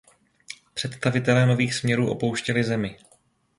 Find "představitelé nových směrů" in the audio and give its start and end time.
0.73-2.11